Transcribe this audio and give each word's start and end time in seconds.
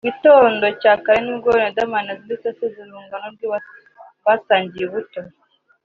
Mu 0.03 0.05
gitondo 0.09 0.65
cya 0.81 0.93
kare 1.03 1.19
nibwo 1.23 1.49
Riderman 1.61 2.07
yazindutse 2.09 2.45
asezera 2.53 2.87
urungano 2.93 3.27
rwe 3.35 3.45
basangiye 4.25 4.83
ubuto 4.87 5.19